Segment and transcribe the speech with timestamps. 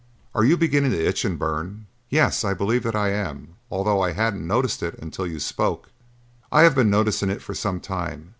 [0.33, 4.13] Are you beginning to itch and burn?" "Yes, I believe that I am, although I
[4.13, 5.89] hadn't noticed it until you spoke."
[6.51, 8.29] "I have been noticing it for some time.